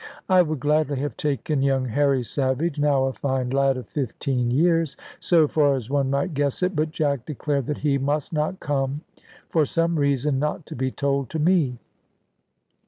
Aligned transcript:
I 0.27 0.41
would 0.41 0.59
gladly 0.59 0.97
have 0.97 1.15
taken 1.15 1.61
young 1.61 1.85
Harry 1.85 2.23
Savage, 2.23 2.79
now 2.79 3.03
a 3.03 3.13
fine 3.13 3.51
lad 3.51 3.77
of 3.77 3.87
fifteen 3.87 4.49
years, 4.49 4.97
so 5.19 5.47
far 5.47 5.75
as 5.75 5.91
one 5.91 6.09
might 6.09 6.33
guess 6.33 6.63
it; 6.63 6.75
but 6.75 6.89
Jack 6.89 7.23
declared 7.27 7.67
that 7.67 7.77
he 7.77 7.99
must 7.99 8.33
not 8.33 8.59
come, 8.59 9.01
for 9.51 9.63
some 9.63 9.99
reason 9.99 10.39
not 10.39 10.65
to 10.65 10.75
be 10.75 10.89
told 10.89 11.29
to 11.29 11.37
me. 11.37 11.77